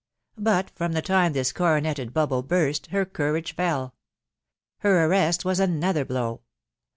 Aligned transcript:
But 0.39 0.71
from 0.71 0.93
the 0.93 1.03
time 1.03 1.33
this 1.33 1.53
^oroneted 1.53 2.11
bubble 2.11 2.43
burai^ 2.43 2.87
her^anr 2.89 3.43
sge 3.45 3.53
fdl. 3.55 3.91
Her 4.79 5.05
arrest 5.05 5.45
was 5.45 5.59
another 5.59 6.05
blow. 6.05 6.41